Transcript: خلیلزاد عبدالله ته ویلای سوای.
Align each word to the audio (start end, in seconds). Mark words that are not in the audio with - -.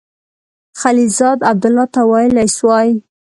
خلیلزاد 0.81 1.39
عبدالله 1.49 1.85
ته 1.93 2.01
ویلای 2.09 2.49
سوای. 2.57 2.89